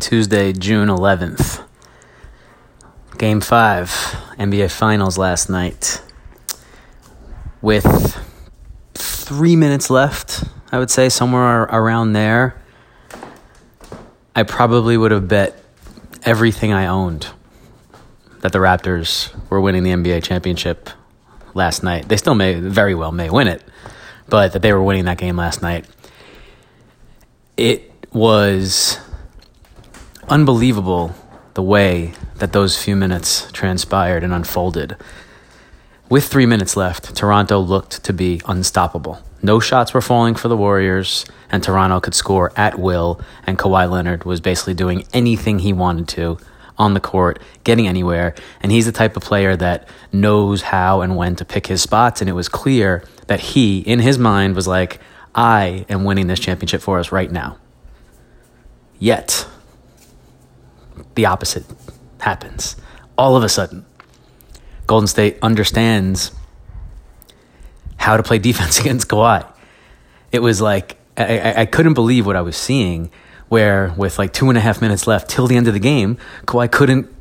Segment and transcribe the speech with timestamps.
[0.00, 1.64] Tuesday, June 11th.
[3.18, 3.88] Game 5,
[4.38, 6.02] NBA Finals last night.
[7.60, 8.18] With
[8.94, 12.60] three minutes left, I would say, somewhere around there,
[14.34, 15.62] I probably would have bet
[16.22, 17.26] everything I owned
[18.40, 20.88] that the Raptors were winning the NBA championship
[21.52, 22.08] last night.
[22.08, 23.62] They still may, very well may win it,
[24.28, 25.84] but that they were winning that game last night.
[27.56, 28.98] It was
[30.30, 31.14] unbelievable
[31.54, 34.96] the way that those few minutes transpired and unfolded.
[36.08, 39.20] With three minutes left, Toronto looked to be unstoppable.
[39.42, 43.90] No shots were falling for the Warriors, and Toronto could score at will, and Kawhi
[43.90, 46.38] Leonard was basically doing anything he wanted to
[46.78, 48.34] on the court, getting anywhere.
[48.62, 52.20] And he's the type of player that knows how and when to pick his spots.
[52.20, 55.00] And it was clear that he, in his mind, was like,
[55.34, 57.58] I am winning this championship for us right now.
[58.98, 59.46] Yet,
[61.14, 61.64] the opposite
[62.20, 62.76] happens.
[63.16, 63.84] All of a sudden,
[64.86, 66.32] Golden State understands
[67.96, 69.46] how to play defense against Kawhi.
[70.32, 73.10] It was like, I, I, couldn't believe what I was seeing,
[73.48, 76.18] where with like two and a half minutes left till the end of the game,
[76.46, 77.12] Kawhi couldn't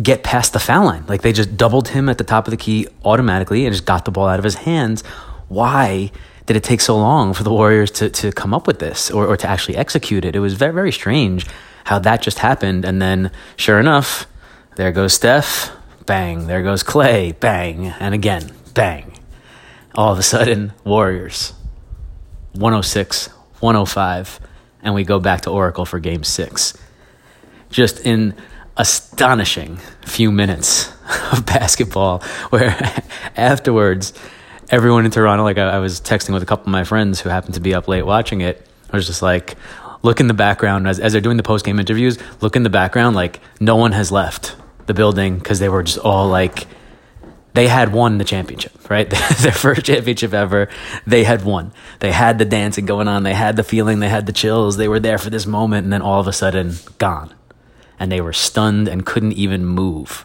[0.00, 1.04] get past the foul line.
[1.08, 4.04] Like they just doubled him at the top of the key automatically and just got
[4.04, 5.02] the ball out of his hands.
[5.48, 6.12] Why
[6.46, 9.26] did it take so long for the Warriors to, to come up with this or,
[9.26, 10.36] or to actually execute it?
[10.36, 11.46] It was very, very strange
[11.84, 12.84] how that just happened.
[12.84, 14.26] And then, sure enough,
[14.76, 16.46] there goes Steph, bang.
[16.46, 17.86] There goes Clay, bang.
[17.86, 19.18] And again, bang.
[19.94, 21.52] All of a sudden, Warriors
[22.52, 23.28] 106,
[23.60, 24.40] 105,
[24.82, 26.76] and we go back to Oracle for game six.
[27.70, 28.34] Just in
[28.76, 30.92] astonishing few minutes
[31.32, 32.20] of basketball,
[32.50, 32.76] where
[33.36, 34.12] afterwards,
[34.70, 37.28] everyone in Toronto, like I, I was texting with a couple of my friends who
[37.28, 39.56] happened to be up late watching it, I was just like,
[40.02, 42.18] look in the background as, as they're doing the post game interviews.
[42.40, 45.98] Look in the background, like no one has left the building because they were just
[45.98, 46.66] all like,
[47.52, 49.08] they had won the championship, right?
[49.40, 50.68] Their first championship ever.
[51.06, 51.72] They had won.
[51.98, 53.22] They had the dancing going on.
[53.22, 54.00] They had the feeling.
[54.00, 54.76] They had the chills.
[54.76, 57.34] They were there for this moment, and then all of a sudden, gone.
[57.98, 60.24] And they were stunned and couldn't even move.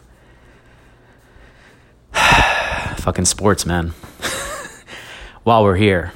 [2.12, 3.88] Fucking sports, man.
[5.42, 6.12] While we're here,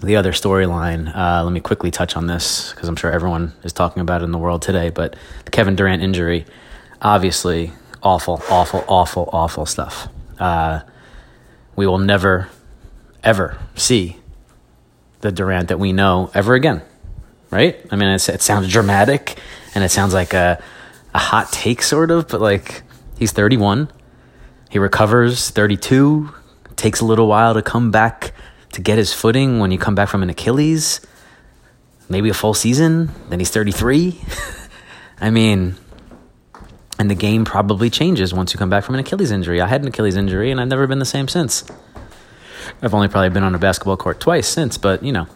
[0.00, 3.72] the other storyline, uh, let me quickly touch on this because I'm sure everyone is
[3.72, 4.90] talking about it in the world today.
[4.90, 6.46] But the Kevin Durant injury,
[7.02, 7.72] obviously,
[8.02, 10.08] awful, awful, awful, awful stuff.
[10.38, 10.80] Uh,
[11.74, 12.48] we will never,
[13.24, 14.16] ever see
[15.20, 16.82] the Durant that we know ever again,
[17.50, 17.84] right?
[17.90, 19.38] I mean, it sounds dramatic
[19.74, 20.62] and it sounds like a,
[21.12, 22.82] a hot take, sort of, but like
[23.18, 23.88] he's 31.
[24.70, 26.32] He recovers 32,
[26.76, 28.32] takes a little while to come back
[28.72, 31.00] to get his footing when you come back from an Achilles,
[32.08, 34.20] maybe a full season, then he's 33.
[35.20, 35.76] I mean,
[36.98, 39.60] and the game probably changes once you come back from an Achilles injury.
[39.60, 41.64] I had an Achilles injury and I've never been the same since.
[42.82, 45.26] I've only probably been on a basketball court twice since, but you know.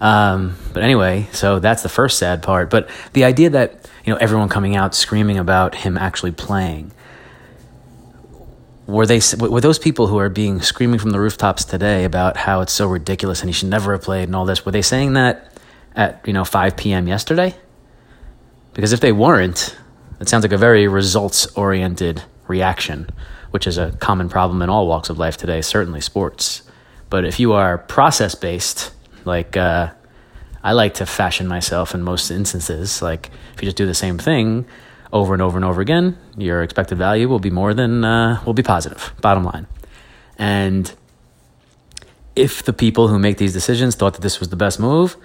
[0.00, 2.70] Um, but anyway, so that's the first sad part.
[2.70, 6.92] But the idea that, you know, everyone coming out screaming about him actually playing
[8.88, 12.62] were they were those people who are being screaming from the rooftops today about how
[12.62, 15.12] it's so ridiculous and he should never have played and all this were they saying
[15.12, 15.52] that
[15.94, 17.54] at you know 5 p.m yesterday?
[18.72, 19.76] Because if they weren't
[20.20, 23.10] it sounds like a very results oriented reaction
[23.50, 26.62] which is a common problem in all walks of life today certainly sports.
[27.10, 28.92] But if you are process based
[29.26, 29.90] like uh,
[30.64, 34.16] i like to fashion myself in most instances like if you just do the same
[34.16, 34.64] thing
[35.12, 38.54] over and over and over again, your expected value will be more than uh, will
[38.54, 39.12] be positive.
[39.20, 39.66] Bottom line,
[40.36, 40.92] and
[42.36, 45.16] if the people who make these decisions thought that this was the best move,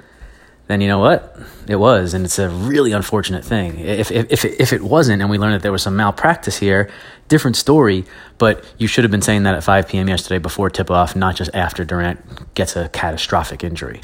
[0.68, 3.80] then you know what it was, and it's a really unfortunate thing.
[3.80, 6.58] If if if it, if it wasn't, and we learned that there was some malpractice
[6.58, 6.90] here,
[7.28, 8.06] different story.
[8.38, 10.08] But you should have been saying that at 5 p.m.
[10.08, 14.02] yesterday before tip off, not just after Durant gets a catastrophic injury.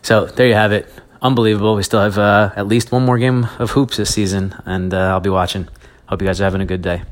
[0.00, 0.88] So there you have it
[1.22, 1.74] unbelievable.
[1.74, 4.98] We still have uh, at least one more game of hoops this season, and uh,
[4.98, 5.68] I'll be watching.
[6.06, 7.02] Hope you guys are having a good day.